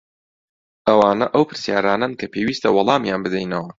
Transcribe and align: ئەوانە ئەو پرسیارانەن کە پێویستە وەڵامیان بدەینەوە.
ئەوانە 0.87 1.25
ئەو 1.33 1.43
پرسیارانەن 1.49 2.11
کە 2.19 2.25
پێویستە 2.33 2.69
وەڵامیان 2.75 3.21
بدەینەوە. 3.25 3.69